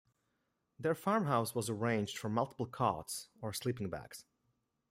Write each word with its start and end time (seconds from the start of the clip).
Their 0.79 0.95
farmhouse 0.95 1.53
was 1.53 1.69
arranged 1.69 2.17
for 2.17 2.27
multiple 2.27 2.65
cots 2.65 3.29
or 3.39 3.53
sleeping 3.53 3.87
bags. 3.91 4.25